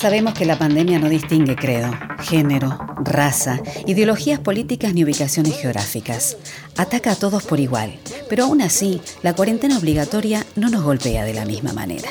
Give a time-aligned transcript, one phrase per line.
[0.00, 1.90] Sabemos que la pandemia no distingue credo,
[2.22, 6.38] género, raza, ideologías políticas ni ubicaciones geográficas.
[6.78, 11.34] Ataca a todos por igual, pero aún así, la cuarentena obligatoria no nos golpea de
[11.34, 12.08] la misma manera.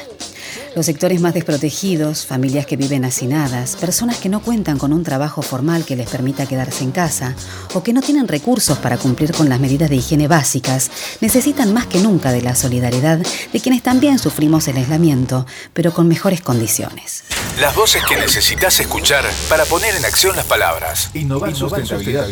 [0.75, 5.41] Los sectores más desprotegidos, familias que viven hacinadas, personas que no cuentan con un trabajo
[5.41, 7.35] formal que les permita quedarse en casa
[7.73, 10.91] o que no tienen recursos para cumplir con las medidas de higiene básicas,
[11.21, 16.07] necesitan más que nunca de la solidaridad de quienes también sufrimos el aislamiento, pero con
[16.07, 17.23] mejores condiciones.
[17.59, 21.09] Las voces que necesitas escuchar para poner en acción las palabras.
[21.13, 22.27] Innovar, Sustentabilidad.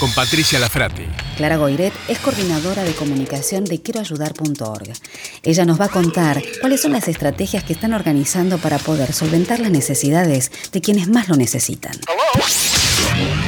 [0.00, 1.06] Con Patricia Lafrati.
[1.36, 4.92] Clara Goiret es coordinadora de comunicación de quieroayudar.org.
[5.42, 9.60] Ella nos va a contar cuáles son las estrategias que están organizando para poder solventar
[9.60, 11.92] las necesidades de quienes más lo necesitan.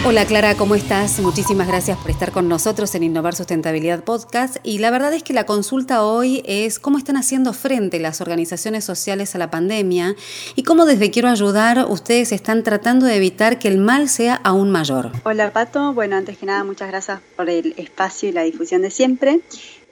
[0.05, 1.19] Hola Clara, ¿cómo estás?
[1.19, 4.57] Muchísimas gracias por estar con nosotros en Innovar Sustentabilidad Podcast.
[4.63, 8.85] Y la verdad es que la consulta hoy es cómo están haciendo frente las organizaciones
[8.85, 10.15] sociales a la pandemia
[10.55, 14.71] y cómo desde Quiero Ayudar ustedes están tratando de evitar que el mal sea aún
[14.71, 15.11] mayor.
[15.25, 18.91] Hola Pato, bueno, antes que nada muchas gracias por el espacio y la difusión de
[18.91, 19.41] siempre.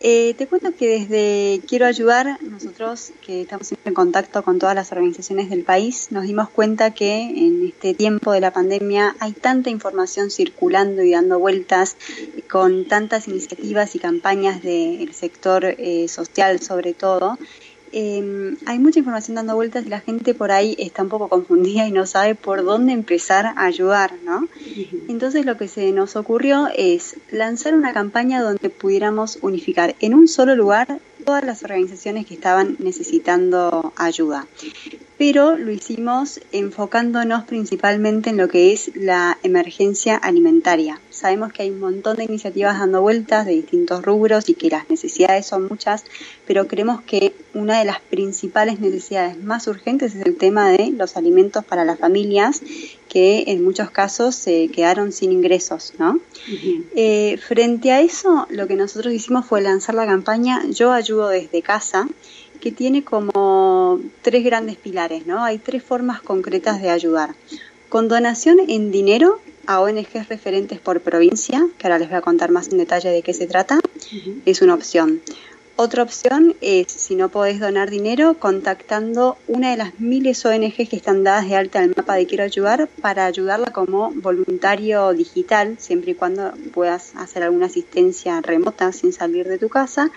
[0.01, 4.93] Eh, te cuento que desde Quiero Ayudar, nosotros que estamos en contacto con todas las
[4.93, 9.71] organizaciones del país, nos dimos cuenta que en este tiempo de la pandemia hay tanta
[9.71, 11.97] información circulando y dando vueltas
[12.51, 17.39] con tantas iniciativas y campañas del sector eh, social sobre todo,
[17.99, 21.89] eh, hay mucha información dando vueltas y la gente por ahí está un poco confundida
[21.89, 24.47] y no sabe por dónde empezar a ayudar, ¿no?
[25.09, 30.29] Entonces lo que se nos ocurrió es lanzar una campaña donde pudiéramos unificar en un
[30.29, 34.47] solo lugar todas las organizaciones que estaban necesitando ayuda.
[35.19, 41.01] Pero lo hicimos enfocándonos principalmente en lo que es la emergencia alimentaria.
[41.11, 44.91] Sabemos que hay un montón de iniciativas dando vueltas de distintos rubros y que las
[44.91, 46.05] necesidades son muchas,
[46.47, 51.17] pero creemos que una de las principales necesidades más urgentes es el tema de los
[51.17, 52.61] alimentos para las familias
[53.09, 56.21] que en muchos casos se quedaron sin ingresos, ¿no?
[56.95, 61.63] Eh, frente a eso, lo que nosotros hicimos fue lanzar la campaña Yo ayudo desde
[61.63, 62.07] casa,
[62.61, 63.31] que tiene como
[64.23, 65.45] tres grandes pilares, ¿no?
[65.45, 67.35] Hay tres formas concretas de ayudar.
[67.89, 72.51] Con donación en dinero a ONGs referentes por provincia, que ahora les voy a contar
[72.51, 73.81] más en detalle de qué se trata,
[74.45, 75.21] es una opción.
[75.79, 80.97] Otra opción es, si no podés donar dinero, contactando una de las miles ONGs que
[80.97, 85.77] están dadas de alta en el mapa de Quiero Ayudar para ayudarla como voluntario digital,
[85.79, 90.11] siempre y cuando puedas hacer alguna asistencia remota sin salir de tu casa.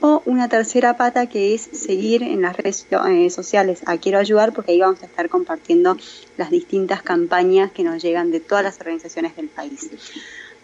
[0.00, 4.52] O una tercera pata que es seguir en las redes eh, sociales a Quiero Ayudar,
[4.52, 5.96] porque ahí vamos a estar compartiendo
[6.36, 9.90] las distintas campañas que nos llegan de todas las organizaciones del país.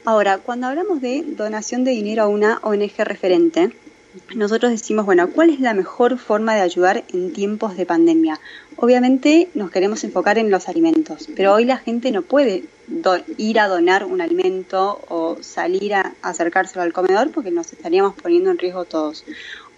[0.05, 3.73] Ahora, cuando hablamos de donación de dinero a una ONG referente,
[4.35, 8.41] nosotros decimos, bueno, ¿cuál es la mejor forma de ayudar en tiempos de pandemia?
[8.77, 12.65] Obviamente nos queremos enfocar en los alimentos, pero hoy la gente no puede
[13.37, 18.51] ir a donar un alimento o salir a acercárselo al comedor porque nos estaríamos poniendo
[18.51, 19.25] en riesgo todos.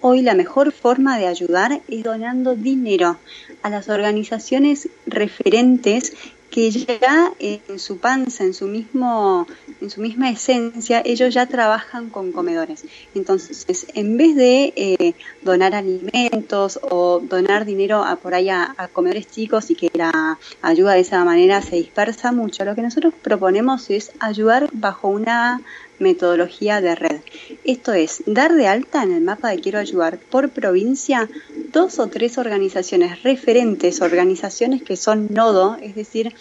[0.00, 3.16] Hoy la mejor forma de ayudar es donando dinero
[3.62, 6.12] a las organizaciones referentes
[6.54, 9.46] que ya en su panza, en su mismo,
[9.84, 12.84] en su misma esencia, ellos ya trabajan con comedores.
[13.14, 18.88] Entonces, en vez de eh, donar alimentos o donar dinero a, por ahí a, a,
[18.88, 23.14] comedores chicos y que la ayuda de esa manera se dispersa mucho, lo que nosotros
[23.22, 25.60] proponemos es ayudar bajo una
[25.98, 27.20] metodología de red.
[27.64, 31.28] Esto es, dar de alta en el mapa de Quiero Ayudar por provincia
[31.72, 36.34] dos o tres organizaciones referentes, organizaciones que son nodo, es decir,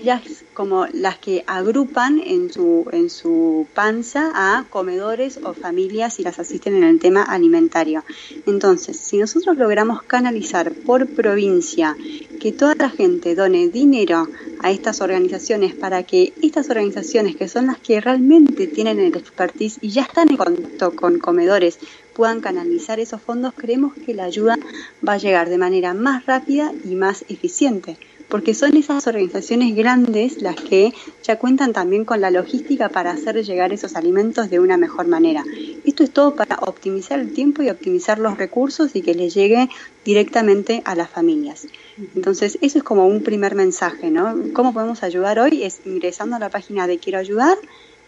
[0.00, 6.22] ellas como las que agrupan en su, en su panza a comedores o familias y
[6.22, 8.04] las asisten en el tema alimentario.
[8.46, 11.96] Entonces, si nosotros logramos canalizar por provincia
[12.40, 14.28] que toda la gente done dinero
[14.62, 19.78] a estas organizaciones para que estas organizaciones, que son las que realmente tienen el expertise
[19.80, 21.78] y ya están en contacto con comedores,
[22.14, 24.58] puedan canalizar esos fondos, creemos que la ayuda
[25.06, 27.96] va a llegar de manera más rápida y más eficiente
[28.30, 33.44] porque son esas organizaciones grandes las que ya cuentan también con la logística para hacer
[33.44, 35.44] llegar esos alimentos de una mejor manera.
[35.84, 39.68] Esto es todo para optimizar el tiempo y optimizar los recursos y que les llegue
[40.04, 41.66] directamente a las familias.
[42.14, 44.34] Entonces, eso es como un primer mensaje, ¿no?
[44.54, 45.64] ¿Cómo podemos ayudar hoy?
[45.64, 47.58] Es ingresando a la página de Quiero Ayudar,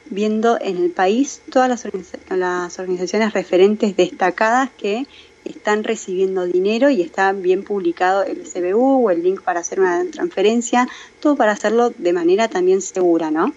[0.06, 5.06] viendo en el país todas las, organizaciones referentes destacadas que
[5.44, 10.04] están recibiendo dinero y está bien publicado el CBU o el link para hacer una
[10.10, 10.88] transferencia,
[11.20, 13.52] todo para hacerlo de manera también segura, ¿no?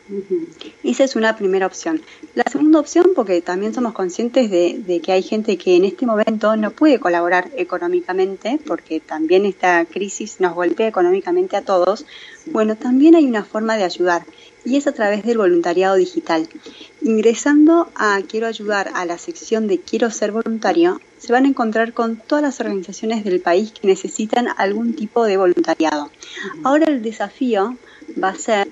[0.83, 2.01] Esa es una primera opción.
[2.33, 6.05] La segunda opción, porque también somos conscientes de, de, que hay gente que en este
[6.05, 12.05] momento no puede colaborar económicamente, porque también esta crisis nos golpea económicamente a todos,
[12.47, 14.23] bueno, también hay una forma de ayudar
[14.65, 16.49] y es a través del voluntariado digital.
[17.01, 21.93] Ingresando a Quiero ayudar a la sección de Quiero ser voluntario, se van a encontrar
[21.93, 26.11] con todas las organizaciones del país que necesitan algún tipo de voluntariado.
[26.63, 27.77] Ahora el desafío
[28.21, 28.69] va a ser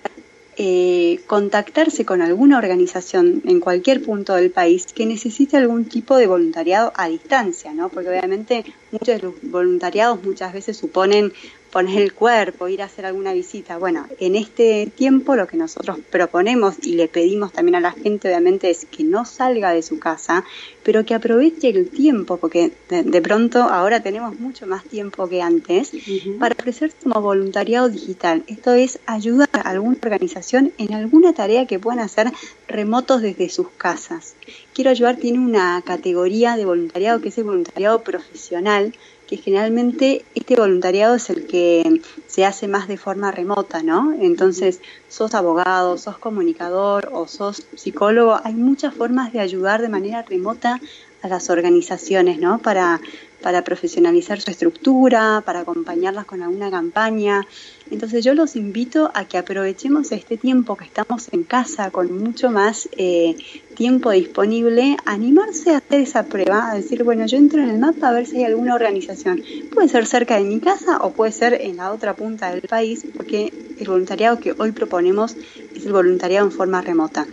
[0.55, 6.27] eh, contactarse con alguna organización en cualquier punto del país que necesite algún tipo de
[6.27, 7.89] voluntariado a distancia, ¿no?
[7.89, 11.33] Porque obviamente muchos de los voluntariados muchas veces suponen
[11.73, 13.79] poner el cuerpo, ir a hacer alguna visita.
[13.79, 18.27] Bueno, en este tiempo lo que nosotros proponemos y le pedimos también a la gente
[18.27, 20.45] obviamente es que no salga de su casa,
[20.83, 25.91] pero que aproveche el tiempo, porque de, pronto ahora tenemos mucho más tiempo que antes,
[26.39, 28.43] para ofrecer como voluntariado digital.
[28.45, 32.31] Esto es ayudar a alguna organización en alguna tarea que puedan hacer
[32.67, 34.35] remotos desde sus casas.
[34.73, 38.95] Quiero ayudar tiene una categoría de voluntariado que es el voluntariado profesional,
[39.27, 44.13] que generalmente este voluntariado es el que se hace más de forma remota, ¿no?
[44.19, 50.23] Entonces, sos abogado, sos comunicador o sos psicólogo, hay muchas formas de ayudar de manera
[50.23, 50.81] remota
[51.21, 52.57] a las organizaciones, ¿no?
[52.57, 52.99] Para,
[53.43, 57.45] para profesionalizar su estructura, para acompañarlas con alguna campaña.
[57.91, 62.49] Entonces yo los invito a que aprovechemos este tiempo que estamos en casa con mucho
[62.49, 63.35] más eh,
[63.75, 68.09] tiempo disponible, animarse a hacer esa prueba, a decir, bueno, yo entro en el mapa
[68.09, 69.43] a ver si hay alguna organización.
[69.73, 73.05] Puede ser cerca de mi casa o puede ser en la otra punta del país,
[73.15, 75.35] porque el voluntariado que hoy proponemos
[75.75, 77.27] es el voluntariado en forma remota.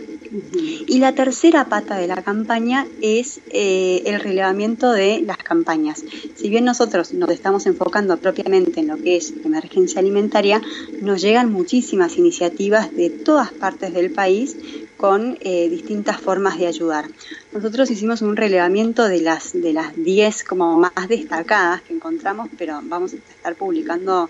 [0.87, 6.05] Y la tercera pata de la campaña es eh, el relevamiento de las campañas.
[6.35, 10.61] Si bien nosotros nos estamos enfocando propiamente en lo que es emergencia alimentaria,
[11.01, 14.55] nos llegan muchísimas iniciativas de todas partes del país
[15.01, 17.05] con eh, distintas formas de ayudar.
[17.51, 22.81] Nosotros hicimos un relevamiento de las de las 10 como más destacadas que encontramos, pero
[22.83, 24.29] vamos a estar publicando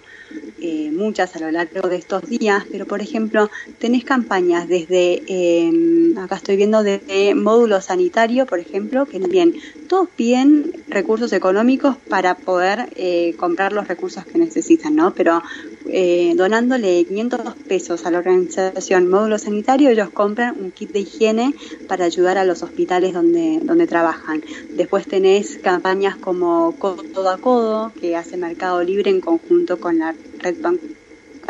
[0.62, 2.64] eh, muchas a lo largo de estos días.
[2.72, 9.06] Pero por ejemplo, tenés campañas desde, em, acá estoy viendo desde módulo sanitario, por ejemplo,
[9.06, 9.54] que también
[9.90, 15.14] todos piden recursos económicos para poder eh, comprar los recursos que necesitan, ¿no?
[15.14, 15.44] Pero
[15.88, 21.54] eh, donándole 500 pesos a la organización Módulo Sanitario, ellos compran un kit de higiene
[21.88, 24.44] para ayudar a los hospitales donde, donde trabajan.
[24.72, 30.16] Después tenés campañas como Codo a Codo, que hace Mercado Libre en conjunto con la
[30.40, 30.80] Red Bank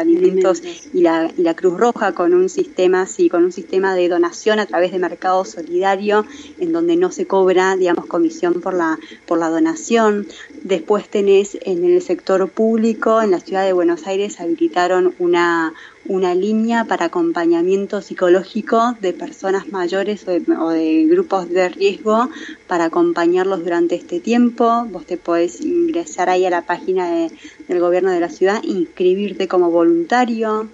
[0.01, 0.62] alimentos
[0.94, 4.59] y la, y la Cruz Roja con un sistema sí, con un sistema de donación
[4.59, 6.25] a través de mercado solidario
[6.59, 10.27] en donde no se cobra digamos comisión por la por la donación.
[10.63, 15.74] Después tenés en el sector público en la ciudad de Buenos Aires habilitaron una
[16.11, 22.29] una línea para acompañamiento psicológico de personas mayores o de, grupos de riesgo
[22.67, 24.85] para acompañarlos durante este tiempo.
[24.91, 27.29] Vos te podés ingresar ahí a la página
[27.67, 30.67] del gobierno de la ciudad, inscribirte como voluntario.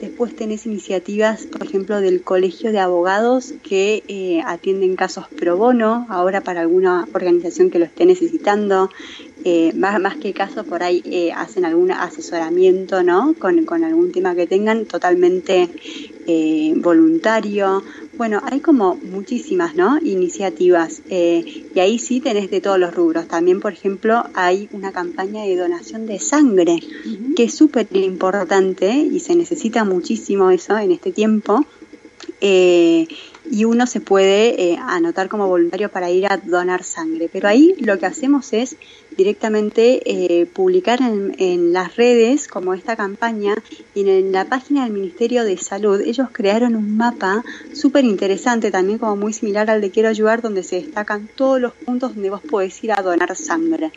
[0.00, 6.06] Después tenés iniciativas, por ejemplo, del Colegio de Abogados que eh, atienden casos pro bono,
[6.08, 8.90] ahora para alguna organización que lo esté necesitando.
[9.44, 13.34] Eh, más, más que caso, por ahí eh, hacen algún asesoramiento ¿no?
[13.38, 15.68] con, con algún tema que tengan totalmente
[16.76, 17.82] voluntario.
[18.18, 19.98] Bueno, hay como muchísimas ¿no?
[20.02, 23.28] iniciativas y ahí sí tenés de todos los rubros.
[23.28, 26.80] También, por ejemplo, hay una campaña de donación de sangre
[27.34, 31.64] que es súper importante y se necesita muchísimo eso en este tiempo.
[32.40, 33.06] Eh,
[33.50, 37.28] y uno se puede eh, anotar como voluntario para ir a donar sangre.
[37.32, 38.76] Pero ahí lo que hacemos es
[39.18, 43.56] directamente eh, publicar en, en, las redes como esta campaña
[43.92, 47.44] y en la página del Ministerio de Salud ellos crearon un mapa
[47.74, 51.72] súper interesante también como muy similar al de Quiero Ayudar donde se destacan todos los
[51.72, 53.90] puntos donde vos podés ir a donar sangre,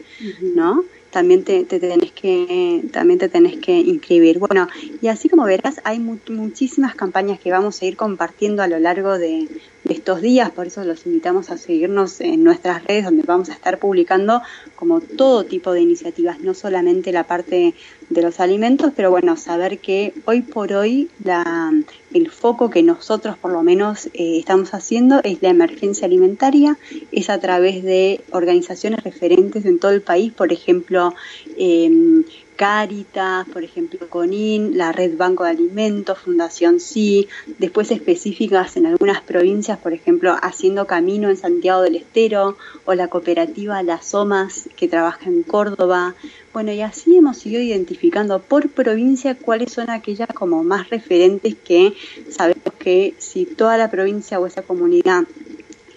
[0.56, 0.84] ¿no?
[1.12, 4.40] también te, tenés que también te tenés que inscribir.
[4.40, 4.68] Bueno,
[5.02, 9.18] y así como verás, hay muchísimas campañas que vamos a ir compartiendo a lo largo
[9.18, 9.48] de,
[9.92, 13.78] estos días, por eso los invitamos a seguirnos en nuestras redes donde vamos a estar
[13.78, 14.42] publicando
[14.76, 17.76] como todo tipo de iniciativas, no solamente la parte
[18.10, 21.72] de los alimentos, pero bueno, saber que hoy por hoy la,
[22.14, 26.78] el foco que nosotros por lo menos eh, estamos haciendo es la emergencia alimentaria,
[27.12, 31.14] es a través de organizaciones referentes en todo el país, por ejemplo,
[31.58, 32.24] eh,
[32.62, 37.28] Caritas, por ejemplo, CONIN, la Red Banco de Alimentos, Fundación Sí,
[37.58, 43.08] después específicas en algunas provincias, por ejemplo, Haciendo Camino en Santiago del Estero o la
[43.08, 46.14] cooperativa Las Somas que trabaja en Córdoba.
[46.54, 51.96] Bueno, y así hemos ido identificando por provincia cuáles son aquellas como más referentes que
[52.30, 55.24] sabemos que si toda la provincia o esa comunidad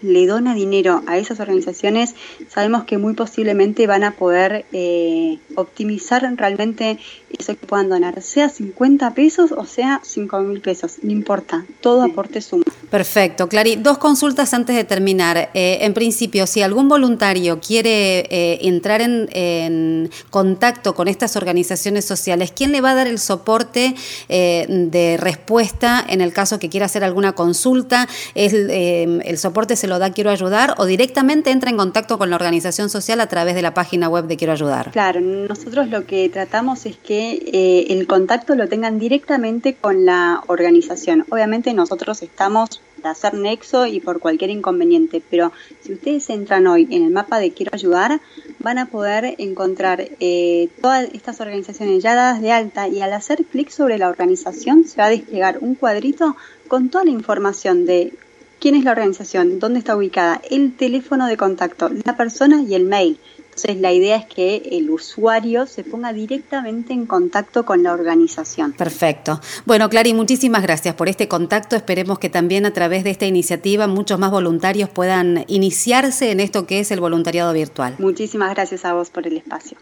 [0.04, 2.14] le dona dinero a esas organizaciones,
[2.48, 6.98] sabemos que muy posiblemente van a poder eh, optimizar realmente
[7.38, 12.02] eso que puedan donar, sea 50 pesos o sea 5 mil pesos, no importa, todo
[12.02, 12.64] aporte suma.
[12.90, 13.76] Perfecto, Clary.
[13.76, 15.50] Dos consultas antes de terminar.
[15.54, 22.52] Eh, en principio, si algún voluntario quiere eh, entrar en, contacto con estas organizaciones sociales,
[22.54, 23.94] ¿quién le va a dar el soporte
[24.28, 28.08] de respuesta en el caso que quiera hacer alguna consulta?
[28.34, 32.90] ¿El soporte se lo da Quiero Ayudar o directamente entra en contacto con la organización
[32.90, 34.90] social a través de la página web de Quiero Ayudar?
[34.92, 36.96] Claro, nosotros lo que tratamos es
[37.32, 41.24] eh, el contacto lo tengan directamente con la organización.
[41.30, 45.52] Obviamente nosotros estamos para hacer nexo y por cualquier inconveniente, pero
[45.82, 48.20] si ustedes entran hoy en el mapa de Quiero Ayudar,
[48.60, 53.44] van a poder encontrar eh, todas estas organizaciones ya dadas de alta y al hacer
[53.44, 56.36] clic sobre la organización se va a desplegar un cuadrito
[56.68, 58.14] con toda la información de
[58.58, 62.84] quién es la organización, dónde está ubicada, el teléfono de contacto, la persona y el
[62.84, 63.18] mail.
[63.54, 68.72] Entonces la idea es que el usuario se ponga directamente en contacto con la organización.
[68.72, 69.40] Perfecto.
[69.64, 71.76] Bueno, Clary, muchísimas gracias por este contacto.
[71.76, 76.66] Esperemos que también a través de esta iniciativa muchos más voluntarios puedan iniciarse en esto
[76.66, 77.94] que es el voluntariado virtual.
[77.98, 79.78] Muchísimas gracias a vos por el espacio.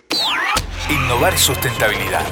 [0.90, 2.26] Innovar sustentabilidad.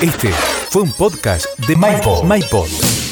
[0.00, 0.30] Este
[0.70, 2.24] fue un podcast de MyPod.
[2.24, 3.05] MyPod.